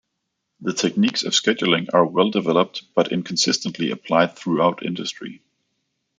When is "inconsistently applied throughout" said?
3.11-4.81